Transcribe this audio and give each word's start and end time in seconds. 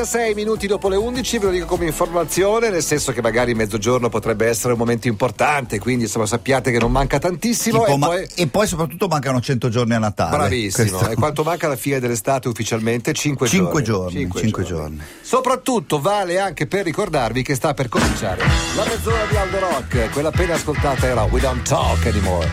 36 0.00 0.34
minuti 0.34 0.66
dopo 0.66 0.88
le 0.88 0.96
11, 0.96 1.38
ve 1.38 1.44
lo 1.44 1.50
dico 1.50 1.66
come 1.66 1.84
informazione, 1.84 2.70
nel 2.70 2.82
senso 2.82 3.12
che 3.12 3.20
magari 3.20 3.52
mezzogiorno 3.54 4.08
potrebbe 4.08 4.46
essere 4.46 4.72
un 4.72 4.78
momento 4.78 5.08
importante, 5.08 5.78
quindi 5.78 6.04
insomma 6.04 6.24
sappiate 6.24 6.70
che 6.70 6.78
non 6.78 6.90
manca 6.90 7.18
tantissimo. 7.18 7.80
Tipo, 7.80 7.92
E 7.92 7.96
ma- 7.98 8.06
poi... 8.06 8.26
e 8.34 8.46
poi 8.46 8.66
soprattutto 8.66 9.08
mancano 9.08 9.42
100 9.42 9.68
giorni 9.68 9.92
a 9.92 9.98
Natale. 9.98 10.36
Bravissimo. 10.38 10.88
Questo- 10.96 11.10
E 11.10 11.14
quanto 11.16 11.42
manca 11.42 11.68
la 11.68 11.76
fine 11.76 12.00
dell'estate 12.00 12.48
ufficialmente? 12.48 13.12
5 13.12 13.46
Cinque 13.46 13.82
giorni. 13.82 14.22
giorni, 14.26 14.40
cinque 14.40 14.62
giorni. 14.64 15.02
Soprattutto 15.20 16.00
vale 16.00 16.38
anche 16.38 16.66
per 16.66 16.84
ricordarvi 16.84 17.42
che 17.42 17.54
sta 17.54 17.74
per 17.74 17.90
cominciare 17.90 18.42
la 18.76 18.84
mezz'ora 18.86 19.26
di 19.28 19.36
Aldo 19.36 19.58
Rock. 19.58 20.08
Quella 20.12 20.28
appena 20.28 20.54
ascoltata 20.54 21.06
era 21.06 21.24
We 21.24 21.40
Don't 21.40 21.68
Talk 21.68 22.06
Anymore. 22.06 22.48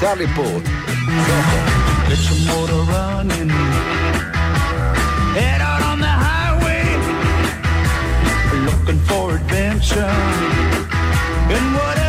Charlie 0.00 0.28
Puth. 0.28 0.62
Get 2.08 2.18
your 2.30 2.54
motor 2.56 2.84
running. 2.86 3.52
And 9.94 11.52
in 11.52 11.74
whatever 11.74 12.05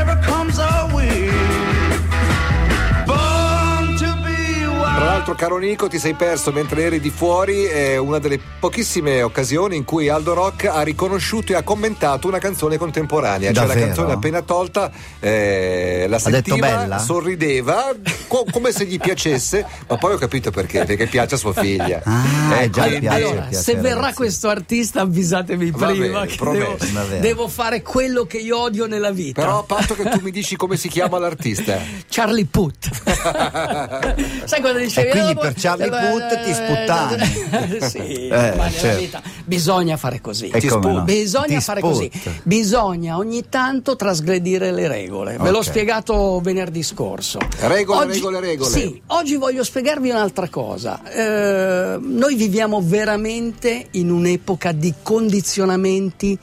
l'altro, 5.27 5.36
caro 5.36 5.58
Nico, 5.58 5.88
ti 5.88 5.99
sei 5.99 6.13
perso 6.13 6.52
mentre 6.52 6.84
eri 6.84 6.99
di 6.99 7.09
fuori 7.09 7.66
eh, 7.66 7.98
una 7.98 8.20
delle 8.20 8.40
pochissime 8.59 9.22
occasioni 9.22 9.76
in 9.76 9.84
cui 9.84 10.08
Aldo 10.08 10.34
Rock 10.34 10.66
ha 10.66 10.81
riconosciuto 10.81 11.52
e 11.52 11.55
ha 11.55 11.63
commentato 11.63 12.27
una 12.27 12.40
canzone 12.40 12.77
contemporanea. 12.77 13.52
Cioè 13.52 13.62
la 13.62 13.67
Davvero? 13.67 13.86
canzone 13.88 14.13
appena 14.13 14.41
tolta, 14.41 14.90
eh, 15.20 16.05
la 16.08 16.16
Ha 16.16 16.30
detto 16.30 16.52
sentiva, 16.55 16.77
bella? 16.77 16.98
sorrideva 17.00 17.94
co- 18.27 18.45
come 18.50 18.72
se 18.72 18.86
gli 18.86 18.98
piacesse, 19.00 19.66
ma 19.90 19.98
poi 19.98 20.13
ho 20.13 20.17
capito 20.17 20.50
perché, 20.52 20.86
perché 20.86 21.08
piace 21.08 21.36
a 21.36 21.38
sua 21.38 21.53
figlia. 21.53 22.02
Ah, 22.05 22.62
Eh, 22.62 22.70
già 22.70 22.84
quindi- 22.84 23.00
piace, 23.02 23.23
allora, 23.23 23.41
piace, 23.41 23.64
se 23.64 23.75
verrà 23.75 23.95
ragazzi. 23.95 24.16
questo 24.16 24.48
artista, 24.50 25.02
avvisatemi 25.02 25.72
Va 25.72 25.88
prima 25.88 26.20
bene, 26.22 26.28
che 26.28 26.38
devo, 26.38 26.78
devo 27.20 27.48
fare 27.50 27.81
quello 27.81 28.25
che 28.25 28.38
io 28.38 28.59
odio 28.59 28.86
nella 28.86 29.11
vita. 29.11 29.42
Però 29.42 29.59
a 29.59 29.64
patto 29.64 29.94
che 29.94 30.03
tu 30.09 30.20
mi 30.22 30.31
dici 30.31 30.55
come 30.55 30.78
si 30.78 30.88
chiama 30.88 31.20
l'artista. 31.20 31.78
Charlie 32.09 32.45
Puth. 32.45 32.89
Sai 34.45 34.61
quando 34.61 34.80
dicevi 34.80 35.09
quindi 35.22 35.32
"Ah, 35.32 35.42
per 35.42 35.54
Charlie 35.58 35.90
Puth 35.90 36.44
ti 36.44 36.54
sputtani." 36.54 37.82
sì, 37.90 38.28
Eh, 38.28 38.30
ma 38.30 38.66
nella 38.66 38.70
certo. 38.72 39.00
vita 39.00 39.22
bisogna 39.46 39.98
fare 39.98 40.22
così. 40.22 40.52
Sputa. 40.58 40.92
no? 40.92 41.02
Bisogna 41.04 41.58
Ti 41.58 41.62
fare 41.62 41.80
sputta. 41.80 41.96
così. 41.96 42.12
Bisogna 42.44 43.18
ogni 43.18 43.44
tanto 43.50 43.95
trasgredire 43.95 44.72
le 44.72 44.88
regole. 44.88 45.38
Ve 45.40 45.50
l'ho 45.52 45.62
spiegato 45.62 46.40
venerdì 46.42 46.84
scorso. 46.84 47.40
Regole, 47.60 48.14
regole, 48.14 48.40
regole. 48.40 48.70
Sì, 48.70 49.02
oggi 49.08 49.36
voglio 49.36 49.64
spiegarvi 49.64 50.10
un'altra 50.10 50.48
cosa. 50.50 51.02
Eh, 51.10 51.98
noi 52.00 52.36
viviamo 52.36 52.82
veramente 52.84 53.88
in 53.92 54.12
un'epoca 54.12 54.72
di 54.72 54.94
condizionamenti 55.02 56.38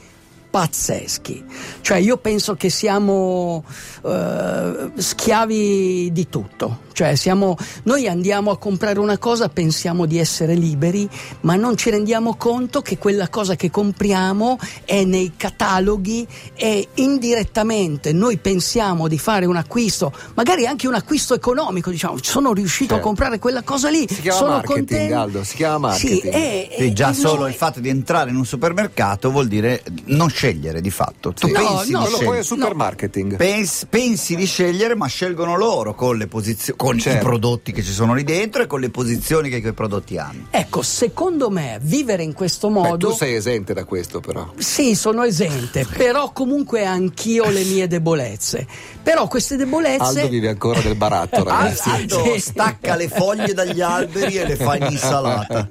pazzeschi. 0.51 1.45
Cioè 1.81 1.97
io 1.99 2.17
penso 2.19 2.55
che 2.55 2.71
siamo 2.71 3.65
eh, 4.05 4.91
schiavi 4.95 6.13
di 6.13 6.29
tutto. 6.29 6.79
Cioè 6.95 7.17
siamo, 7.17 7.57
noi 7.83 8.07
andiamo 8.07 8.53
a 8.53 8.57
comprare 8.57 9.01
una 9.01 9.19
cosa, 9.19 9.49
pensiamo 9.49 10.07
di 10.07 10.17
essere 10.19 10.55
liberi, 10.55 11.09
ma 11.41 11.57
non 11.57 11.77
ci 11.77 11.91
rendiamo 11.91 12.37
conto 12.37 12.83
che 12.83 12.99
quella 12.99 13.29
cosa 13.29 13.57
che 13.57 13.69
compriamo 13.69 14.57
è 14.85 15.03
nei 15.03 15.33
cataloghi 15.37 16.25
e 16.55 16.87
indirettamente 16.95 18.13
noi 18.13 18.37
pensiamo 18.37 19.09
di 19.09 19.19
fare 19.19 19.45
un 19.45 19.57
acquisto, 19.57 20.13
magari 20.35 20.67
anche 20.67 20.87
un 20.87 20.95
acquisto 20.95 21.35
economico, 21.35 21.91
diciamo, 21.91 22.17
sono 22.23 22.53
riuscito 22.53 22.95
Certo. 22.95 22.95
a 22.95 23.07
comprare 23.09 23.39
quella 23.41 23.63
cosa 23.65 23.89
lì, 23.91 24.07
Si 24.09 24.21
chiama 24.21 24.39
sono 24.39 24.51
marketing, 24.53 24.87
contento. 24.89 25.19
Aldo, 25.19 25.45
si 25.45 25.57
chiama 25.57 25.89
marketing. 25.89 26.23
Sì, 26.23 26.29
e- 26.29 26.69
e- 26.79 26.93
già 26.93 27.11
e 27.11 27.15
solo 27.15 27.41
noi- 27.41 27.51
il 27.51 27.57
fatto 27.57 27.81
di 27.81 27.89
entrare 27.89 28.31
in 28.31 28.37
un 28.37 28.47
supermercato 28.47 29.33
vuol 29.33 29.49
dire 29.49 29.83
non 30.07 30.29
scegliere 30.31 30.81
di 30.81 30.91
fatto. 30.91 31.33
Tu 31.33 31.49
Sì. 31.49 31.53
pensi, 31.53 31.91
no, 31.91 32.03
di 32.03 32.05
Quello 32.05 32.07
sì. 32.07 32.25
poi 32.25 32.39
è 32.39 32.43
scegliere, 32.43 32.43
supermarketing. 32.45 33.37
Pens- 33.37 33.87
pensi 33.91 34.37
di 34.37 34.45
scegliere, 34.47 34.95
ma 34.95 35.07
scelgono 35.07 35.57
loro 35.57 35.95
con, 35.95 36.17
le 36.17 36.27
posizio- 36.29 36.77
con 36.85 36.99
Certo. 36.99 37.19
i 37.19 37.23
prodotti 37.25 37.73
che 37.73 37.83
ci 37.83 37.93
sono 37.93 38.13
lì 38.15 38.25
dentro 38.25 38.63
e 38.63 38.67
con 38.67 38.79
le 38.81 38.91
posizioni 38.91 39.49
che 39.49 39.61
quei 39.63 39.73
prodotti 39.73 40.19
hanno. 40.19 40.47
Ecco, 40.51 40.83
secondo 40.83 41.49
me 41.51 41.79
vivere 41.81 42.23
in 42.23 42.35
questo 42.35 42.69
Beh, 42.69 42.75
modo 42.75 43.09
tu 43.09 43.15
sei 43.15 43.35
esente 43.35 43.73
da 43.73 43.85
questo, 43.85 44.21
però. 44.21 44.53
Sì, 44.59 44.95
sono 44.95 45.23
esente, 45.23 45.87
però 45.97 46.33
comunque 46.33 46.85
anch'io 46.85 47.45
ho 47.45 47.51
le 47.51 47.65
mie 47.65 47.87
debolezze. 47.87 48.67
Però 49.03 49.27
queste 49.29 49.57
debolezze 49.57 50.03
Aldo 50.03 50.29
vive 50.29 50.49
ancora 50.49 50.81
nel 50.83 50.95
baratto, 50.95 51.43
ragazzi. 51.45 51.89
Aldo 51.89 52.33
Sì. 52.35 52.41
stacca 52.41 52.97
le 52.97 53.09
foglie 53.09 53.53
dagli 53.55 53.81
alberi 53.81 54.37
e 54.37 54.47
le 54.47 54.57
fa 54.57 54.77
in 54.77 54.87
insalata. 54.91 55.69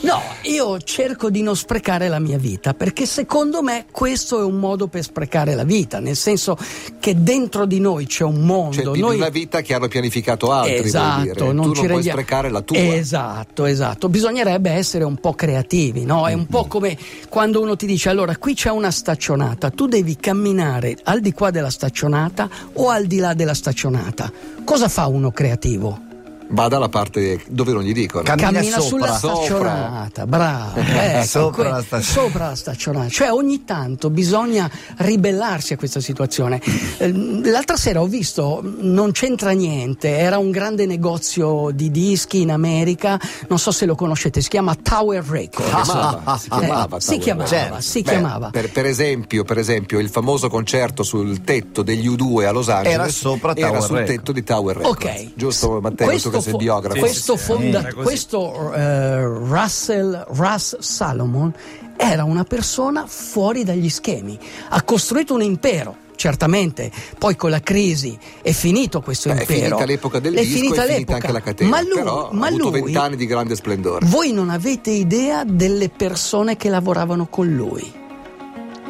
No, 0.00 0.22
io 0.42 0.78
cerco 0.80 1.30
di 1.30 1.42
non 1.42 1.56
sprecare 1.56 2.08
la 2.08 2.18
mia 2.18 2.38
vita, 2.38 2.74
perché 2.74 3.06
secondo 3.06 3.62
me 3.62 3.86
questo 3.90 4.40
è 4.40 4.44
un 4.44 4.56
modo 4.58 4.86
per 4.86 5.02
sprecare 5.02 5.54
la 5.54 5.64
vita, 5.64 5.98
nel 6.00 6.16
senso 6.16 6.56
che 7.00 7.22
dentro 7.22 7.66
di 7.66 7.80
noi 7.80 8.06
c'è 8.06 8.24
un 8.24 8.40
mondo. 8.44 8.74
Cioè, 8.76 8.84
vivi 8.86 9.00
noi... 9.00 9.16
una 9.16 9.28
vita 9.28 9.60
che 9.62 9.74
hanno 9.74 9.88
pianificato 9.88 10.45
altri, 10.50 10.74
vuol 10.74 10.86
Esatto, 10.86 11.44
non 11.44 11.56
tu 11.56 11.62
non 11.62 11.64
ci 11.74 11.80
puoi 11.80 11.86
rendiamo- 11.88 12.20
sprecare 12.20 12.50
la 12.50 12.60
tua. 12.60 12.76
Esatto, 12.78 13.64
esatto. 13.64 14.08
Bisognerebbe 14.08 14.70
essere 14.70 15.04
un 15.04 15.16
po' 15.16 15.34
creativi, 15.34 16.04
no? 16.04 16.26
È 16.26 16.32
un 16.32 16.46
po' 16.46 16.66
come 16.66 16.96
quando 17.28 17.60
uno 17.60 17.76
ti 17.76 17.86
dice: 17.86 18.08
allora, 18.08 18.36
qui 18.36 18.54
c'è 18.54 18.70
una 18.70 18.90
staccionata, 18.90 19.70
tu 19.70 19.86
devi 19.86 20.16
camminare 20.16 20.96
al 21.04 21.20
di 21.20 21.32
qua 21.32 21.50
della 21.50 21.70
staccionata 21.70 22.48
o 22.74 22.88
al 22.88 23.06
di 23.06 23.18
là 23.18 23.34
della 23.34 23.54
staccionata. 23.54 24.30
Cosa 24.64 24.88
fa 24.88 25.06
uno 25.06 25.30
creativo? 25.30 26.00
Va 26.48 26.68
dalla 26.68 26.88
parte 26.88 27.42
dove 27.48 27.72
non 27.72 27.82
gli 27.82 27.92
dicono. 27.92 28.22
Cammina 28.22 28.50
Cammina 28.52 28.78
sopra. 28.78 28.88
sulla 28.88 29.16
Sopra. 29.18 29.46
staccionata, 29.46 30.26
bravo. 30.26 30.80
ecco, 30.80 31.26
Sopra 31.26 31.70
la 31.70 31.82
staccionata. 31.82 32.00
sopra 32.02 32.46
la 32.48 32.54
staccionata. 32.54 33.08
Cioè 33.08 33.32
ogni 33.32 33.64
tanto 33.64 34.10
bisogna 34.10 34.70
ribellarsi 34.98 35.72
a 35.72 35.76
questa 35.76 36.00
situazione. 36.00 36.60
Eh, 36.98 37.12
L'altra 37.50 37.76
sera 37.76 38.00
ho 38.00 38.06
visto, 38.06 38.62
non 38.78 39.10
c'entra 39.12 39.50
niente, 39.50 40.16
era 40.16 40.38
un 40.38 40.50
grande 40.50 40.86
negozio 40.86 41.70
di 41.74 41.90
dischi 41.90 42.40
in 42.40 42.50
America, 42.50 43.20
non 43.48 43.58
so 43.58 43.70
se 43.70 43.84
lo 43.84 43.94
conoscete, 43.94 44.40
si 44.40 44.48
chiama 44.48 44.74
Tower 44.74 45.22
Records. 45.24 45.68
chiamava, 45.70 46.38
si 46.38 46.48
chiamava 46.48 46.96
Eh, 46.96 47.00
si 47.00 47.06
Tower 47.08 47.22
chiamava, 47.22 47.48
Certo. 47.48 47.80
si 47.80 48.02
Beh, 48.02 48.10
chiamava. 48.10 48.50
Per, 48.50 48.70
per 48.70 48.86
esempio, 48.86 49.44
per 49.44 49.58
esempio, 49.58 49.98
il 49.98 50.08
famoso 50.08 50.48
concerto 50.48 51.02
sul 51.02 51.42
tetto 51.42 51.82
degli 51.82 52.08
U2 52.08 52.46
a 52.46 52.50
Los 52.52 52.68
Angeles 52.70 52.94
Era 52.94 53.08
sopra 53.08 53.54
era 53.54 53.66
Tower 53.68 53.82
sul 53.82 53.96
Records. 53.96 54.16
tetto 54.16 54.32
di 54.32 54.42
Tower 54.42 54.76
Records. 54.76 55.04
Ok. 55.04 55.26
Giusto, 55.34 55.80
Matteo, 55.82 56.18
tu 56.18 56.35
fo- 56.40 56.56
biografo. 56.56 56.98
questo, 56.98 57.36
fonda- 57.36 57.92
questo 57.92 58.72
eh, 58.72 59.22
Russell 59.24 60.26
Russ 60.30 60.78
Salomon 60.78 61.52
era 61.96 62.24
una 62.24 62.44
persona 62.44 63.06
fuori 63.06 63.64
dagli 63.64 63.88
schemi. 63.88 64.38
Ha 64.70 64.82
costruito 64.82 65.34
un 65.34 65.42
impero. 65.42 65.96
Certamente, 66.16 66.90
poi 67.18 67.36
con 67.36 67.50
la 67.50 67.60
crisi 67.60 68.18
è 68.40 68.52
finito 68.52 69.02
questo 69.02 69.28
Beh, 69.28 69.34
è 69.34 69.40
impero. 69.40 69.60
finita 69.66 69.84
l'epoca 69.84 70.18
del 70.18 70.32
È 70.34 70.40
disco, 70.40 70.56
finita 70.58 70.84
è 70.84 70.92
finita 70.92 71.14
anche 71.14 71.30
la 71.32 71.40
catena. 71.42 71.68
Ma 71.70 71.80
lui, 71.82 71.92
però 71.94 72.30
ma 72.32 72.46
ha 72.46 72.48
avuto 72.48 72.70
lui- 72.70 72.80
vent'anni 72.82 73.16
di 73.16 73.26
grande 73.26 73.54
splendore. 73.54 74.06
voi 74.06 74.32
non 74.32 74.48
avete 74.48 74.90
idea 74.90 75.44
delle 75.44 75.90
persone 75.90 76.56
che 76.56 76.70
lavoravano 76.70 77.26
con 77.26 77.46
lui. 77.54 77.92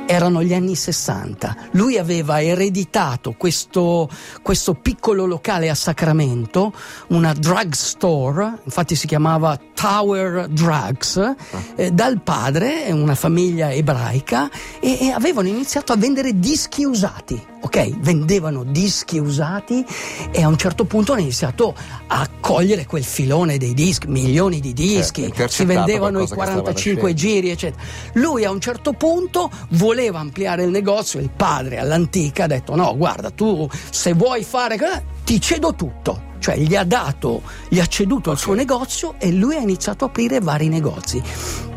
Erano 0.06 0.43
gli 0.43 0.55
anni 0.55 0.77
60. 0.77 1.56
Lui 1.72 1.99
aveva 1.99 2.41
ereditato 2.41 3.34
questo, 3.37 4.09
questo 4.41 4.75
piccolo 4.75 5.27
locale 5.27 5.69
a 5.69 5.75
Sacramento, 5.75 6.72
una 7.09 7.33
drug 7.33 7.72
store, 7.72 8.61
infatti 8.62 8.95
si 8.95 9.09
chiamava 9.09 9.59
Tower 9.76 10.48
Drugs, 10.48 11.34
eh, 11.76 11.91
dal 11.91 12.22
padre, 12.22 12.91
una 12.92 13.14
famiglia 13.14 13.70
ebraica, 13.70 14.48
e, 14.81 14.97
e 15.03 15.10
avevano 15.10 15.48
iniziato 15.48 15.92
a 15.92 15.97
vendere 15.97 16.38
dischi 16.38 16.82
usati. 16.84 17.41
Ok, 17.60 17.98
vendevano 17.98 18.65
dischi 18.65 19.19
usati 19.19 19.84
e 20.31 20.42
a 20.42 20.48
un 20.48 20.56
certo 20.56 20.84
punto 20.84 21.12
hanno 21.12 21.20
iniziato 21.22 21.75
a 22.06 22.26
cogliere 22.41 22.86
quel 22.86 23.04
filone 23.04 23.59
dei 23.59 23.75
dischi, 23.75 24.06
milioni 24.06 24.60
di 24.60 24.72
dischi, 24.72 25.31
Certo, 25.34 25.53
si 25.53 25.65
vendevano 25.65 26.21
i 26.21 26.27
qualcosa 26.27 26.34
che 26.36 26.47
stava 26.47 26.60
45 26.62 27.10
nascendo. 27.12 27.15
giri, 27.15 27.51
eccetera. 27.51 27.83
Lui 28.15 28.45
a 28.45 28.51
un 28.51 28.60
certo 28.60 28.92
punto 28.92 29.51
voleva 29.71 30.21
ampliare 30.21 30.62
il 30.65 30.71
negozio, 30.71 31.21
il 31.21 31.30
padre 31.30 31.78
all'antica 31.78 32.45
ha 32.45 32.47
detto 32.47 32.74
no, 32.74 32.97
guarda, 32.97 33.30
tu 33.30 33.68
se 33.91 34.15
vuoi 34.15 34.42
fare, 34.42 35.04
ti 35.24 35.39
cedo 35.41 35.74
tutto. 35.74 36.26
Cioè 36.38 36.56
gli 36.56 36.77
ha 36.77 36.84
dato, 36.84 37.42
gli 37.68 37.80
ha 37.80 37.86
ceduto 37.86 38.30
il 38.30 38.38
suo 38.38 38.54
negozio 38.54 39.15
e 39.18 39.33
lui 39.33 39.56
ha 39.56 39.60
iniziato 39.60 40.04
a 40.04 40.09
aprire 40.09 40.41
vari 40.41 40.68
negozi. 40.68 41.22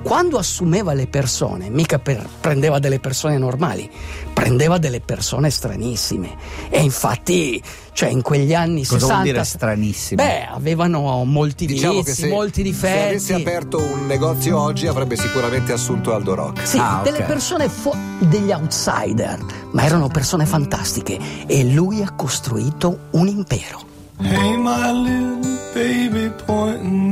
Quando 0.01 0.38
assumeva 0.38 0.94
le 0.94 1.07
persone, 1.07 1.69
mica 1.69 2.00
per- 2.00 2.25
prendeva 2.39 2.79
delle 2.79 3.00
persone 3.00 3.38
normali, 3.38 3.89
prendeva 4.33 4.77
delle 4.77 5.01
persone 5.01 5.50
stranissime. 5.50 6.35
E 6.69 6.81
infatti, 6.81 7.61
cioè 7.91 8.07
in 8.09 8.21
quegli 8.21 8.53
anni 8.53 8.85
Cosa 8.85 9.00
60... 9.00 9.13
vuol 9.13 9.23
dire 9.25 9.44
stranissime? 9.44 10.23
Beh, 10.23 10.45
avevano 10.45 11.23
molti 11.25 11.65
Diciamo 11.65 12.01
vizi, 12.01 12.13
se, 12.13 12.27
molti 12.29 12.62
se 12.63 12.63
difetti. 12.63 13.07
avesse 13.09 13.33
aperto 13.33 13.77
un 13.77 14.05
negozio 14.07 14.57
oggi 14.59 14.88
avrebbe 14.88 15.17
sicuramente 15.17 15.73
assunto 15.73 16.13
Aldo 16.13 16.33
Rock. 16.35 16.65
Sì, 16.65 16.77
Ah, 16.79 17.01
delle 17.03 17.19
ok. 17.19 17.25
persone 17.25 17.67
fu- 17.67 17.94
degli 18.19 18.51
outsider, 18.51 19.38
ma 19.71 19.83
erano 19.83 20.07
persone 20.07 20.45
fantastiche 20.45 21.17
e 21.45 21.63
lui 21.65 22.01
ha 22.01 22.12
costruito 22.12 23.07
un 23.12 23.27
impero. 23.27 23.88
Hey, 24.21 24.57
my 24.57 24.92
little 24.92 25.74
baby 25.74 26.27
boy. 26.45 26.58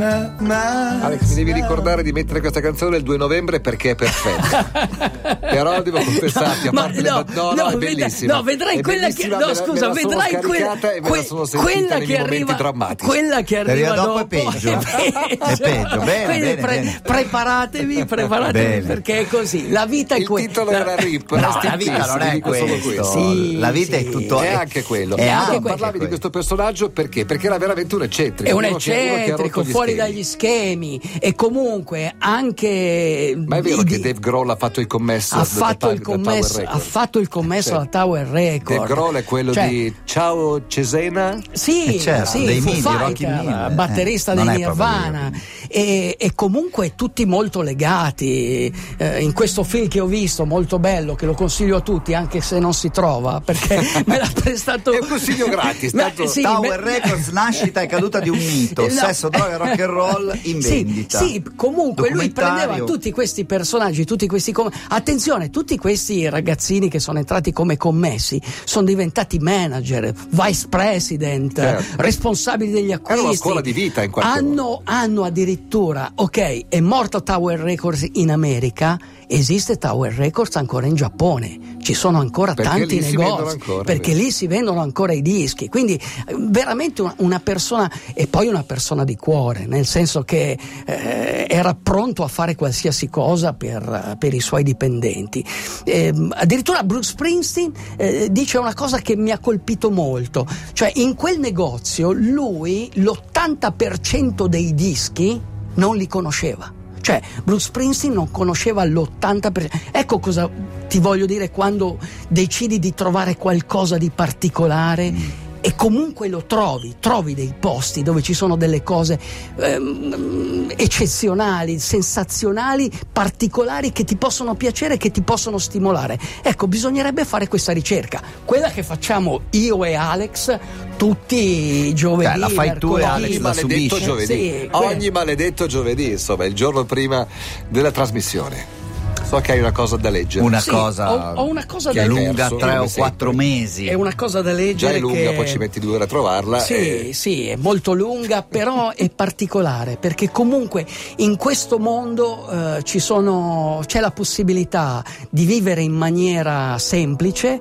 Alex, 0.05 1.29
mi 1.29 1.43
devi 1.43 1.53
ricordare 1.53 2.03
di 2.03 2.11
mettere 2.11 2.39
questa 2.39 2.61
canzone 2.61 2.97
il 2.97 3.03
2 3.03 3.17
novembre 3.17 3.59
perché 3.59 3.91
è 3.91 3.95
perfetta. 3.95 5.35
Però 5.47 5.81
devo 5.81 5.97
confessarti, 5.99 6.67
a 6.67 6.71
Ma 6.71 6.81
parte 6.83 7.01
le 7.01 7.09
no, 7.09 7.25
no, 7.33 7.53
no, 7.53 7.69
è 7.69 7.75
bellissima. 7.77 8.35
no, 8.35 8.43
vedrai 8.43 8.77
È 8.77 8.81
quella 8.81 9.09
che 9.09 9.27
no, 9.27 9.53
scusa, 9.53 9.89
vedrai 9.89 10.35
quella 10.41 10.77
quella 10.77 11.97
che 11.99 12.17
arriva 12.17 12.53
drammatici. 12.53 13.09
quella 13.09 13.41
che 13.41 13.57
Arriva 13.57 13.93
dopo 13.95 14.19
è 14.19 14.25
dopo 14.25 14.51
peggio. 14.51 14.71
È 14.71 15.57
peggio, 15.57 15.99
bene, 16.01 16.25
Quindi 16.25 16.41
bene, 16.41 16.55
pre- 16.55 16.79
bene. 16.79 16.99
preparatevi, 17.01 18.05
preparatevi 18.05 18.85
perché 18.85 19.19
è 19.21 19.27
così. 19.27 19.69
La 19.71 19.85
vita 19.85 20.15
è 20.15 20.19
Il 20.19 20.27
questa. 20.27 20.47
titolo 20.49 20.71
era 20.71 20.95
Rip, 20.95 21.31
No, 21.31 21.59
la 21.61 21.75
vita 21.75 22.05
non 22.05 22.21
è 22.21 22.39
questo. 22.39 23.03
Sì, 23.03 23.57
la 23.57 23.71
vita 23.71 23.97
è 23.97 24.03
tutto. 24.09 24.39
È 24.41 24.53
anche 24.53 24.83
quello. 24.83 25.15
È 25.15 25.59
parlavi 25.61 25.99
di 25.99 26.07
questo 26.07 26.29
personaggio 26.29 26.89
perché? 26.89 27.25
Perché 27.25 27.47
era 27.47 27.57
veramente 27.57 27.95
un 27.95 28.03
eccentrico. 28.03 28.49
È 28.49 28.53
un 28.53 28.65
eccentrico, 28.65 29.63
gli 29.63 29.71
fuori 29.87 29.93
schemi. 29.93 29.95
dagli 29.95 30.23
schemi 30.23 31.01
e 31.19 31.35
comunque 31.35 32.15
anche 32.17 33.33
Ma 33.45 33.57
è 33.57 33.61
vero 33.61 33.81
i- 33.81 33.85
che 33.85 33.99
Dave 33.99 34.19
Grohl 34.19 34.49
ha 34.49 34.55
fatto 34.55 34.79
il 34.79 34.87
commesso 34.87 35.35
ha 35.35 35.43
fatto, 35.43 35.89
il 35.89 36.01
commesso, 36.01 36.61
ha 36.65 36.77
fatto 36.79 37.19
il 37.19 37.27
commesso 37.27 37.75
alla 37.75 37.85
Tower 37.85 38.27
Record. 38.27 38.79
Dave 38.79 38.93
Grohl 38.93 39.15
è 39.15 39.23
quello 39.23 39.53
Cioè, 39.53 39.67
di 39.67 39.93
Ciao 40.05 40.67
Cesena? 40.67 41.39
Sì, 41.51 41.95
Eh, 41.95 41.99
certo, 41.99 42.29
sì, 42.31 42.45
dei 42.45 42.61
Foo 42.61 42.97
Rocky 42.97 43.25
Fighter, 43.25 43.67
eh, 43.69 43.73
batterista 43.73 44.33
non 44.33 44.45
dei 44.47 44.57
Nirvana 44.57 45.31
e, 45.67 46.15
e 46.19 46.31
comunque 46.35 46.93
tutti 46.95 47.25
molto 47.25 47.61
legati 47.61 48.73
Eh, 48.97 49.21
in 49.21 49.33
questo 49.33 49.63
film 49.63 49.87
che 49.87 49.99
ho 49.99 50.05
visto 50.05 50.45
molto 50.45 50.79
bello 50.79 51.15
che 51.15 51.25
lo 51.25 51.33
consiglio 51.33 51.77
a 51.77 51.81
tutti 51.81 52.13
anche 52.13 52.41
se 52.41 52.59
non 52.59 52.73
si 52.73 52.89
trova 52.89 53.41
perché 53.43 53.79
me 54.05 54.17
l'ha 54.17 54.29
prestato 54.33 54.91
È 54.91 54.99
un 55.01 55.07
consiglio 55.07 55.47
gratis, 55.47 55.93
Ma- 55.93 56.03
tanto- 56.03 56.27
sì, 56.27 56.41
Tower 56.41 56.81
me- 56.83 56.91
Records, 56.99 57.27
nascita 57.29 57.81
e 57.81 57.87
caduta 57.87 58.19
di 58.19 58.29
un 58.29 58.37
mito, 58.37 58.81
No. 58.87 58.89
sesso, 58.89 59.29
droga, 59.29 59.57
rock 59.57 59.76
and 59.79 59.89
roll 59.91 60.39
in 60.43 60.61
Sì, 60.61 60.83
vendita. 60.83 61.17
Sì, 61.19 61.43
comunque 61.55 62.09
lui 62.09 62.29
prendeva 62.31 62.77
tutti 62.79 63.11
questi 63.11 63.45
personaggi, 63.45 64.05
tutti 64.05 64.27
questi 64.27 64.51
com- 64.51 64.69
attenzione, 64.89 65.49
tutti 65.49 65.77
questi 65.77 66.27
ragazzini 66.29 66.89
che 66.89 66.99
sono 66.99 67.19
entrati 67.19 67.51
come 67.51 67.77
commessi 67.77 68.41
sono 68.65 68.85
diventati 68.85 69.39
manager, 69.39 70.13
vice 70.29 70.67
president, 70.69 71.53
Certo. 71.59 72.01
responsabili 72.01 72.71
degli 72.71 72.91
Era 72.91 73.01
una 73.05 73.15
acquisti. 73.15 73.37
scuola 73.37 73.61
di 73.61 73.71
vita 73.73 74.03
in 74.03 74.11
qualche 74.11 74.29
hanno, 74.37 74.81
hanno 74.83 75.23
addirittura, 75.23 76.11
ok, 76.15 76.65
è 76.69 76.79
morto 76.79 77.23
Tower 77.23 77.59
Records 77.59 78.05
in 78.13 78.31
America, 78.31 78.97
esiste 79.27 79.77
Tower 79.77 80.13
Records 80.13 80.55
ancora 80.55 80.85
in 80.85 80.95
Giappone, 80.95 81.77
ci 81.81 81.93
sono 81.93 82.19
ancora 82.19 82.53
Perché 82.53 82.69
tanti 82.69 82.99
negozi, 82.99 83.55
ancora, 83.55 83.83
perché 83.83 84.11
vero. 84.11 84.23
lì 84.23 84.31
si 84.31 84.47
vendono 84.47 84.81
ancora 84.81 85.13
i 85.13 85.21
dischi, 85.21 85.67
quindi 85.67 85.93
eh, 85.93 86.35
veramente 86.37 87.01
una, 87.01 87.13
una 87.17 87.39
persona 87.39 87.91
e 88.13 88.27
poi 88.27 88.47
una 88.47 88.63
persona 88.63 89.03
di 89.03 89.15
cuore, 89.15 89.65
nel 89.65 89.85
senso 89.85 90.23
che 90.23 90.57
eh, 90.85 91.45
era 91.49 91.75
pronto 91.75 92.23
a 92.23 92.27
fare 92.27 92.55
qualsiasi 92.55 93.09
cosa 93.09 93.53
per, 93.53 94.15
per 94.17 94.33
i 94.33 94.39
suoi 94.39 94.63
dipendenti. 94.63 95.43
Ehm, 95.83 96.33
addirittura 96.35 96.83
Bruce 96.83 97.11
Springsteen 97.11 97.71
eh, 97.97 98.27
dice 98.31 98.57
una 98.57 98.73
cosa 98.73 98.99
che 98.99 99.15
mi 99.15 99.31
ha 99.31 99.39
colpito 99.39 99.91
molto, 99.91 100.47
cioè 100.73 100.91
in 100.95 101.15
quel 101.15 101.39
negozio 101.39 102.11
lui 102.11 102.89
l'80% 102.93 104.45
dei 104.45 104.73
dischi 104.73 105.39
non 105.75 105.95
li 105.95 106.07
conosceva. 106.07 106.76
Cioè, 107.07 107.21
Bruce 107.41 107.67
Springsteen 107.67 108.13
non 108.13 108.31
conosceva 108.31 108.83
l'80%. 108.83 109.69
Ecco 109.91 110.19
cosa 110.19 110.49
ti 110.89 110.99
voglio 110.99 111.25
dire 111.25 111.51
quando 111.51 111.99
decidi 112.27 112.79
di 112.79 112.93
trovare 112.93 113.37
qualcosa 113.37 113.97
di 113.97 114.11
particolare. 114.13 115.05
E 115.05 115.46
comunque 115.77 116.27
lo 116.27 116.43
trovi, 116.45 116.95
trovi 116.99 117.33
dei 117.33 117.53
posti 117.57 118.03
dove 118.03 118.21
ci 118.21 118.33
sono 118.33 118.57
delle 118.57 118.83
cose 118.83 119.17
ehm, 119.55 120.73
eccezionali, 120.75 121.79
sensazionali, 121.79 122.91
particolari 123.13 123.93
che 123.93 124.03
ti 124.03 124.17
possono 124.17 124.55
piacere, 124.55 124.97
che 124.97 125.11
ti 125.11 125.21
possono 125.21 125.57
stimolare. 125.57 126.19
Ecco, 126.41 126.67
bisognerebbe 126.67 127.23
fare 127.23 127.47
questa 127.47 127.71
ricerca, 127.71 128.21
quella 128.43 128.69
che 128.69 128.83
facciamo 128.83 129.41
io 129.51 129.85
e 129.85 129.93
Alex 129.93 130.59
tutti 130.97 131.87
i 131.87 131.93
giovedì. 131.93 132.29
Cioè, 132.29 132.37
la 132.37 132.49
fai 132.49 132.77
tu 132.77 132.97
e. 132.97 133.03
Alex 133.03 133.37
la 133.39 133.53
subisce. 133.53 134.01
giovedì. 134.01 134.33
Sì, 134.33 134.67
Ogni 134.71 135.11
maledetto 135.11 135.67
giovedì, 135.67 136.09
insomma, 136.11 136.45
il 136.45 136.53
giorno 136.53 136.83
prima 136.83 137.25
della 137.69 137.91
trasmissione. 137.91 138.86
So 139.27 139.41
che 139.41 139.51
hai 139.51 139.59
una 139.59 139.73
cosa 139.73 139.97
da 139.97 140.09
leggere. 140.09 140.45
Una 140.45 140.61
Sì, 140.61 140.69
cosa, 140.69 141.11
ho- 141.11 141.41
ho 141.41 141.49
una 141.49 141.65
cosa 141.65 141.89
che 141.91 141.97
da 141.97 142.03
è 142.05 142.07
dire. 142.07 142.19
lunga 142.23 142.47
Perso, 142.47 142.55
tre 142.55 142.77
o 142.77 142.87
quattro 142.89 143.29
sempre. 143.31 143.45
mesi. 143.45 143.85
È 143.87 143.93
una 143.93 144.15
cosa 144.15 144.41
da 144.41 144.51
Già 144.51 144.55
leggere 144.55 144.95
è 144.95 144.99
lunga, 144.99 145.29
che... 145.29 145.33
poi 145.35 145.47
ci 145.47 145.57
metti 145.57 145.79
due 145.81 145.95
ore 145.95 146.03
a 146.05 146.07
trovarla. 146.07 146.59
Sì, 146.59 147.09
e- 147.09 147.09
sì, 147.13 147.47
è 147.49 147.57
molto 147.57 147.91
lunga, 147.93 148.41
però 148.43 148.93
è 148.93 149.09
particolare 149.09 149.97
perché 149.97 150.31
comunque 150.31 150.85
in 151.17 151.35
questo 151.35 151.77
mondo 151.77 152.49
eh, 152.77 152.83
ci 152.83 152.99
sono, 152.99 153.81
c'è 153.85 153.99
la 153.99 154.11
possibilità 154.11 155.03
di 155.29 155.43
vivere 155.43 155.81
in 155.81 155.91
maniera 155.93 156.77
semplice. 156.77 157.59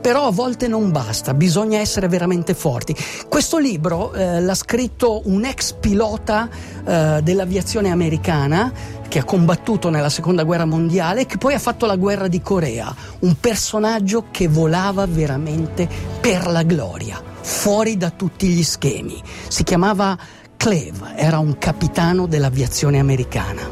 Però 0.00 0.28
a 0.28 0.30
volte 0.30 0.68
non 0.68 0.92
basta, 0.92 1.34
bisogna 1.34 1.80
essere 1.80 2.06
veramente 2.06 2.54
forti. 2.54 2.94
Questo 3.28 3.58
libro 3.58 4.12
eh, 4.12 4.40
l'ha 4.40 4.54
scritto 4.54 5.22
un 5.24 5.44
ex 5.44 5.72
pilota 5.72 6.48
eh, 6.86 7.18
dell'aviazione 7.20 7.90
americana 7.90 8.72
che 9.08 9.18
ha 9.18 9.24
combattuto 9.24 9.90
nella 9.90 10.10
seconda 10.10 10.44
guerra 10.44 10.66
mondiale 10.66 11.22
e 11.22 11.26
che 11.26 11.38
poi 11.38 11.54
ha 11.54 11.58
fatto 11.58 11.86
la 11.86 11.96
guerra 11.96 12.28
di 12.28 12.40
Corea. 12.40 12.94
Un 13.20 13.36
personaggio 13.40 14.26
che 14.30 14.48
volava 14.48 15.06
veramente 15.06 15.88
per 16.20 16.46
la 16.46 16.62
gloria, 16.62 17.20
fuori 17.40 17.96
da 17.96 18.10
tutti 18.10 18.46
gli 18.48 18.62
schemi. 18.62 19.20
Si 19.48 19.64
chiamava 19.64 20.16
Cleve, 20.56 21.14
era 21.16 21.38
un 21.38 21.56
capitano 21.58 22.26
dell'aviazione 22.26 22.98
americana. 22.98 23.62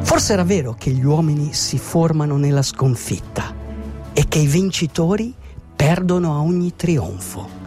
Forse 0.00 0.32
era 0.32 0.44
vero 0.44 0.74
che 0.78 0.90
gli 0.90 1.04
uomini 1.04 1.52
si 1.52 1.78
formano 1.78 2.36
nella 2.36 2.62
sconfitta 2.62 3.54
e 4.12 4.26
che 4.28 4.38
i 4.38 4.46
vincitori 4.46 5.34
perdono 5.74 6.34
a 6.34 6.40
ogni 6.40 6.74
trionfo. 6.76 7.62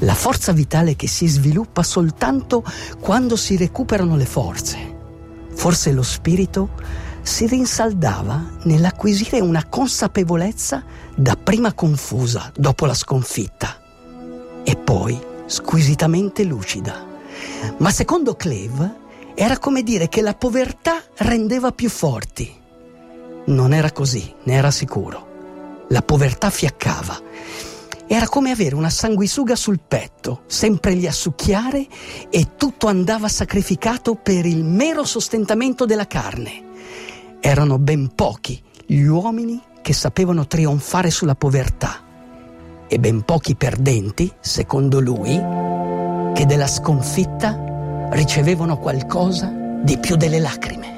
La 0.00 0.14
forza 0.14 0.52
vitale 0.52 0.96
che 0.96 1.08
si 1.08 1.26
sviluppa 1.26 1.82
soltanto 1.82 2.64
quando 3.00 3.36
si 3.36 3.56
recuperano 3.56 4.16
le 4.16 4.26
forze. 4.26 4.89
Forse 5.60 5.92
lo 5.92 6.02
spirito 6.02 6.70
si 7.20 7.46
rinsaldava 7.46 8.42
nell'acquisire 8.62 9.40
una 9.40 9.66
consapevolezza 9.66 10.82
dapprima 11.14 11.74
confusa 11.74 12.50
dopo 12.56 12.86
la 12.86 12.94
sconfitta 12.94 13.78
e 14.64 14.76
poi 14.76 15.20
squisitamente 15.44 16.44
lucida. 16.44 17.04
Ma 17.76 17.90
secondo 17.90 18.36
Cleve 18.36 18.94
era 19.34 19.58
come 19.58 19.82
dire 19.82 20.08
che 20.08 20.22
la 20.22 20.32
povertà 20.32 21.02
rendeva 21.18 21.72
più 21.72 21.90
forti. 21.90 22.50
Non 23.44 23.74
era 23.74 23.92
così, 23.92 24.34
ne 24.44 24.54
era 24.54 24.70
sicuro. 24.70 25.84
La 25.88 26.00
povertà 26.00 26.48
fiaccava. 26.48 27.20
Era 28.12 28.26
come 28.26 28.50
avere 28.50 28.74
una 28.74 28.90
sanguisuga 28.90 29.54
sul 29.54 29.78
petto, 29.86 30.42
sempre 30.48 30.94
lì 30.94 31.06
a 31.06 31.12
succhiare 31.12 31.86
e 32.28 32.56
tutto 32.56 32.88
andava 32.88 33.28
sacrificato 33.28 34.16
per 34.16 34.46
il 34.46 34.64
mero 34.64 35.04
sostentamento 35.04 35.84
della 35.86 36.08
carne. 36.08 36.64
Erano 37.38 37.78
ben 37.78 38.12
pochi 38.12 38.60
gli 38.84 39.04
uomini 39.04 39.62
che 39.80 39.92
sapevano 39.92 40.48
trionfare 40.48 41.08
sulla 41.08 41.36
povertà 41.36 42.02
e 42.88 42.98
ben 42.98 43.22
pochi 43.22 43.54
perdenti, 43.54 44.28
secondo 44.40 44.98
lui, 44.98 45.40
che 46.34 46.46
della 46.46 46.66
sconfitta 46.66 48.08
ricevevano 48.10 48.76
qualcosa 48.78 49.54
di 49.84 49.96
più 49.98 50.16
delle 50.16 50.40
lacrime. 50.40 50.88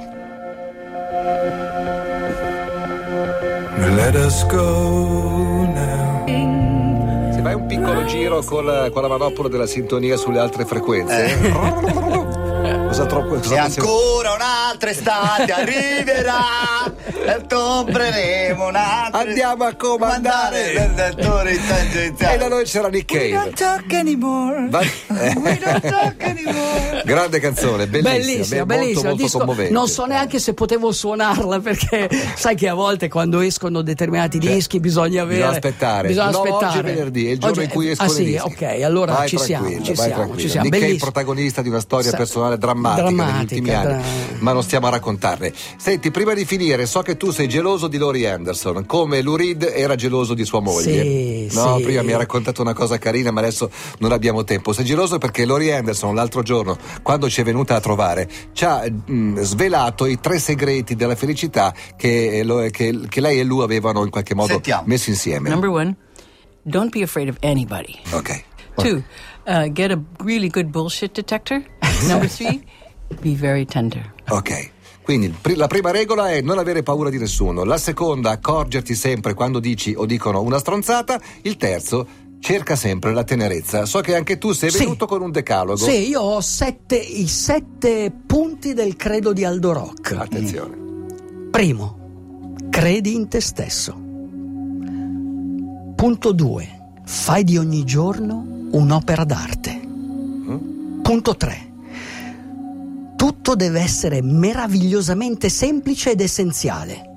Let 3.76 4.14
us 4.14 4.46
go 4.46 5.66
now. 5.74 5.81
Fai 7.42 7.54
un 7.54 7.66
piccolo 7.66 8.04
giro 8.04 8.40
con 8.44 8.64
la, 8.64 8.88
con 8.90 9.02
la 9.02 9.08
manopola 9.08 9.48
della 9.48 9.66
sintonia 9.66 10.16
sulle 10.16 10.38
altre 10.38 10.64
frequenze. 10.64 11.50
Cosa 12.86 13.06
troppo. 13.06 13.34
cosa 13.36 13.54
E 13.54 13.58
ancora 13.58 14.34
un'altra 14.34 14.90
estate 14.90 15.50
arriverà 15.50 16.91
e 17.24 17.46
compreremo 17.48 18.66
un'altra 18.68 19.20
Andiamo 19.20 19.64
a 19.64 19.74
comandare. 19.74 20.72
Comandare 20.74 21.52
in 21.52 21.60
tangenziale. 21.66 22.34
E 22.34 22.38
da 22.38 22.48
noi 22.48 22.64
c'era 22.64 22.88
Nick 22.88 23.10
We 23.12 23.18
Cave. 23.18 23.30
don't 23.30 23.54
talk 23.56 23.92
anymore. 23.92 24.66
Va- 24.68 24.80
We 25.42 25.58
don't 25.62 25.80
talk 25.80 26.22
anymore. 26.22 27.02
Grande 27.04 27.40
canzone, 27.40 27.86
bellissima, 27.86 28.16
Bellissima, 28.16 28.66
be- 28.66 28.74
molto, 28.76 29.00
bellissima. 29.00 29.08
molto 29.10 29.38
commovente. 29.38 29.72
non 29.72 29.88
so 29.88 30.04
neanche 30.06 30.38
se 30.38 30.54
potevo 30.54 30.92
suonarla 30.92 31.60
perché 31.60 32.08
sai 32.36 32.54
che 32.56 32.68
a 32.68 32.74
volte 32.74 33.08
quando 33.08 33.40
escono 33.40 33.82
determinati 33.82 34.38
dischi 34.38 34.80
bisogna 34.80 35.22
avere. 35.22 35.36
Bisogna 35.40 35.56
aspettare. 35.56 36.08
Bisogna 36.08 36.30
No, 36.30 36.38
aspettare. 36.42 36.66
oggi 36.66 36.78
è 36.78 36.82
venerdì, 36.82 37.26
è 37.26 37.30
il 37.30 37.38
giorno 37.38 37.54
Oggi- 37.56 37.64
in 37.64 37.70
cui 37.70 37.90
escono 37.90 38.10
ah, 38.10 38.14
sì, 38.14 38.22
i 38.22 38.24
dischi. 38.26 38.46
ok, 38.64 38.82
allora 38.82 39.12
Vai 39.12 39.28
ci 39.28 39.38
siamo, 39.38 39.68
ci 39.82 39.92
vai 39.94 40.08
siamo, 40.08 40.36
ci 40.36 40.48
siamo. 40.48 40.68
Nick 40.68 40.78
Cave, 40.84 40.96
protagonista 40.96 41.62
di 41.62 41.68
una 41.68 41.80
storia 41.80 42.10
Sa- 42.10 42.16
personale 42.16 42.58
drammatica, 42.58 43.04
negli 43.08 43.14
drammatica, 43.16 43.54
ultimi 43.54 43.74
anni, 43.74 43.84
dra- 43.86 44.02
ma 44.40 44.52
non 44.52 44.62
stiamo 44.62 44.86
a 44.86 44.90
raccontarne. 44.90 45.52
Senti, 45.76 46.10
prima 46.10 46.34
di 46.34 46.44
finire, 46.44 46.86
so 46.86 47.02
che 47.02 47.11
che 47.12 47.16
tu 47.18 47.30
sei 47.30 47.46
geloso 47.48 47.88
di 47.88 47.98
Laurie 47.98 48.28
Anderson, 48.30 48.86
come 48.86 49.20
Lou 49.22 49.36
Reed 49.36 49.62
era 49.62 49.94
geloso 49.94 50.32
di 50.34 50.44
sua 50.44 50.60
moglie. 50.60 51.02
Sì, 51.02 51.54
no, 51.54 51.76
sì. 51.76 51.82
prima 51.82 52.02
mi 52.02 52.12
ha 52.12 52.16
raccontato 52.16 52.62
una 52.62 52.72
cosa 52.72 52.96
carina, 52.98 53.30
ma 53.30 53.40
adesso 53.40 53.70
non 53.98 54.12
abbiamo 54.12 54.44
tempo. 54.44 54.72
Sei 54.72 54.84
geloso 54.84 55.18
perché 55.18 55.44
Laurie 55.44 55.74
Anderson 55.74 56.14
l'altro 56.14 56.42
giorno, 56.42 56.76
quando 57.02 57.28
ci 57.28 57.40
è 57.40 57.44
venuta 57.44 57.76
a 57.76 57.80
trovare, 57.80 58.28
ci 58.52 58.64
ha 58.64 58.84
mh, 58.90 59.40
svelato 59.42 60.06
i 60.06 60.18
tre 60.20 60.38
segreti 60.38 60.94
della 60.96 61.14
felicità 61.16 61.74
che, 61.96 62.42
lo- 62.44 62.66
che- 62.70 62.98
che 63.08 63.20
lei 63.20 63.40
e 63.40 63.44
lui 63.44 63.62
avevano 63.62 64.02
in 64.04 64.10
qualche 64.10 64.34
modo 64.34 64.52
Sentiamo. 64.52 64.84
messo 64.86 65.10
insieme. 65.10 65.50
Number 65.50 65.68
one, 65.68 65.94
don't 66.62 66.90
be 66.96 67.02
afraid 67.02 67.28
of 67.28 67.36
anybody. 67.42 67.94
Ok. 68.12 68.42
Two, 68.76 69.02
uh, 69.46 69.68
get 69.70 69.90
a 69.90 70.00
really 70.24 70.48
good 70.48 70.70
bullshit 70.70 71.12
detector. 71.12 71.62
Number 72.08 72.26
three, 72.26 72.62
be 73.20 73.34
very 73.34 73.66
tender. 73.66 74.12
Ok. 74.30 74.70
Quindi 75.02 75.34
la 75.56 75.66
prima 75.66 75.90
regola 75.90 76.30
è 76.30 76.40
non 76.40 76.58
avere 76.58 76.82
paura 76.82 77.10
di 77.10 77.18
nessuno, 77.18 77.64
la 77.64 77.76
seconda 77.76 78.30
accorgerti 78.30 78.94
sempre 78.94 79.34
quando 79.34 79.58
dici 79.58 79.94
o 79.96 80.06
dicono 80.06 80.40
una 80.42 80.58
stronzata, 80.58 81.20
il 81.42 81.56
terzo 81.56 82.06
cerca 82.38 82.76
sempre 82.76 83.12
la 83.12 83.24
tenerezza. 83.24 83.84
So 83.84 84.00
che 84.00 84.14
anche 84.14 84.38
tu 84.38 84.52
sei 84.52 84.70
Sì. 84.70 84.78
venuto 84.78 85.06
con 85.06 85.22
un 85.22 85.30
decalogo. 85.30 85.76
Sì, 85.84 86.08
io 86.08 86.20
ho 86.20 86.40
sette, 86.40 86.96
i 86.96 87.26
sette 87.26 88.12
punti 88.26 88.74
del 88.74 88.96
credo 88.96 89.32
di 89.32 89.44
Aldo 89.44 89.72
Rock. 89.72 90.12
Attenzione. 90.12 90.76
Primo, 91.50 92.54
credi 92.70 93.14
in 93.14 93.28
te 93.28 93.40
stesso. 93.40 93.92
Punto 95.96 96.32
2. 96.32 96.80
Fai 97.04 97.44
di 97.44 97.56
ogni 97.58 97.84
giorno 97.84 98.44
un'opera 98.70 99.24
d'arte. 99.24 99.80
Punto 101.02 101.36
3. 101.36 101.71
Tutto 103.22 103.54
deve 103.54 103.78
essere 103.78 104.20
meravigliosamente 104.20 105.48
semplice 105.48 106.10
ed 106.10 106.20
essenziale. 106.20 107.08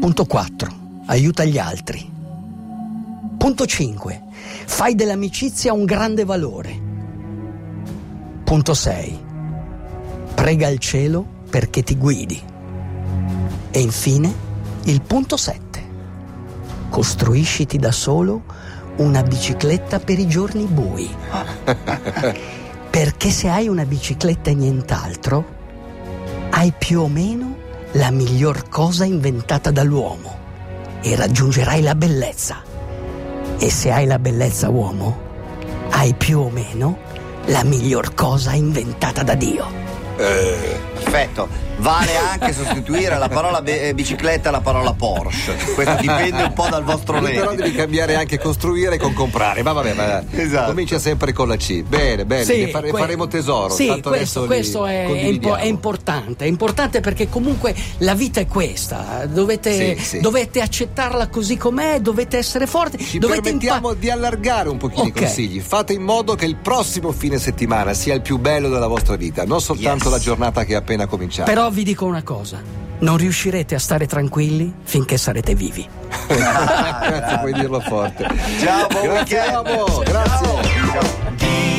Punto 0.00 0.24
4. 0.24 0.72
Aiuta 1.06 1.44
gli 1.44 1.58
altri. 1.58 2.10
Punto 3.38 3.66
5. 3.66 4.22
Fai 4.66 4.96
dell'amicizia 4.96 5.72
un 5.72 5.84
grande 5.84 6.24
valore. 6.24 6.80
Punto 8.42 8.74
6. 8.74 9.24
Prega 10.34 10.66
il 10.66 10.80
cielo 10.80 11.24
perché 11.50 11.84
ti 11.84 11.96
guidi. 11.96 12.42
E 13.70 13.80
infine 13.80 14.34
il 14.86 15.02
punto 15.02 15.36
7. 15.36 15.84
Costruisciti 16.88 17.78
da 17.78 17.92
solo 17.92 18.42
una 18.96 19.22
bicicletta 19.22 20.00
per 20.00 20.18
i 20.18 20.26
giorni 20.26 20.64
bui. 20.64 21.08
Perché 22.96 23.28
se 23.28 23.50
hai 23.50 23.68
una 23.68 23.84
bicicletta 23.84 24.48
e 24.48 24.54
nient'altro, 24.54 25.44
hai 26.48 26.72
più 26.72 27.02
o 27.02 27.08
meno 27.08 27.54
la 27.92 28.10
miglior 28.10 28.70
cosa 28.70 29.04
inventata 29.04 29.70
dall'uomo 29.70 30.34
e 31.02 31.14
raggiungerai 31.14 31.82
la 31.82 31.94
bellezza. 31.94 32.62
E 33.58 33.70
se 33.70 33.90
hai 33.90 34.06
la 34.06 34.18
bellezza 34.18 34.70
uomo, 34.70 35.14
hai 35.90 36.14
più 36.14 36.38
o 36.38 36.48
meno 36.48 36.96
la 37.48 37.64
miglior 37.64 38.14
cosa 38.14 38.54
inventata 38.54 39.22
da 39.22 39.34
Dio. 39.34 39.66
Perfetto. 40.16 41.48
Vale 41.78 42.16
anche 42.16 42.52
sostituire 42.52 43.18
la 43.18 43.28
parola 43.28 43.60
be- 43.62 43.88
eh, 43.88 43.94
bicicletta 43.94 44.48
alla 44.48 44.60
parola 44.60 44.92
Porsche. 44.94 45.54
Questo 45.74 45.96
dipende 46.00 46.42
un 46.42 46.52
po' 46.52 46.66
dal 46.70 46.82
vostro 46.82 47.20
Però 47.20 47.26
reddito. 47.26 47.54
devi 47.54 47.72
cambiare 47.74 48.14
anche 48.16 48.38
costruire 48.38 48.96
con 48.98 49.12
comprare. 49.12 49.62
Ma 49.62 49.72
vabbè, 49.72 49.92
ma 49.92 50.24
Esatto. 50.30 50.70
comincia 50.70 50.98
sempre 50.98 51.32
con 51.32 51.48
la 51.48 51.56
C. 51.56 51.82
Bene, 51.82 52.24
bene, 52.24 52.44
Sì, 52.44 52.64
ne 52.64 52.68
fare- 52.70 52.90
que- 52.90 52.98
faremo 52.98 53.26
tesoro. 53.28 53.74
Sì, 53.74 53.86
Tanto 53.88 54.08
questo, 54.10 54.46
questo 54.46 54.86
è, 54.86 55.04
impo- 55.04 55.56
è 55.56 55.66
importante. 55.66 56.44
È 56.44 56.48
importante 56.48 57.00
perché 57.00 57.28
comunque 57.28 57.74
la 57.98 58.14
vita 58.14 58.40
è 58.40 58.46
questa. 58.46 59.26
Dovete, 59.26 59.96
Sì, 59.98 60.02
sì. 60.04 60.20
dovete 60.20 60.60
accettarla 60.62 61.28
così 61.28 61.56
com'è, 61.56 62.00
dovete 62.00 62.38
essere 62.38 62.66
forti. 62.66 62.98
Ci 63.04 63.18
dovete 63.18 63.42
permettiamo 63.42 63.88
impa- 63.90 64.00
di 64.00 64.10
allargare 64.10 64.68
un 64.70 64.78
pochino 64.78 65.02
Ok. 65.02 65.08
i 65.08 65.12
consigli. 65.12 65.60
Fate 65.60 65.92
in 65.92 66.02
modo 66.02 66.34
che 66.34 66.46
il 66.46 66.56
prossimo 66.56 67.12
fine 67.12 67.38
settimana 67.38 67.92
sia 67.94 68.14
il 68.14 68.22
più 68.22 68.38
bello 68.38 68.68
della 68.68 68.86
vostra 68.88 69.16
vita, 69.16 69.44
non 69.44 69.60
soltanto 69.60 70.04
Yes. 70.04 70.12
la 70.12 70.18
giornata 70.18 70.64
che 70.64 70.72
è 70.72 70.76
appena 70.76 71.06
cominciata. 71.06 71.50
Però 71.50 71.65
vi 71.70 71.84
dico 71.84 72.04
una 72.04 72.22
cosa. 72.22 72.60
Non 72.98 73.16
riuscirete 73.16 73.74
a 73.74 73.78
stare 73.78 74.06
tranquilli 74.06 74.72
finché 74.82 75.16
sarete 75.16 75.54
vivi. 75.54 75.86
Grazie, 76.28 77.38
puoi 77.38 77.52
dirlo 77.52 77.80
forte. 77.80 78.26
Ciao, 78.60 78.86
buon 78.88 79.02
Grazie, 79.02 80.02
grazie. 80.04 80.46
Ciao. 80.92 81.75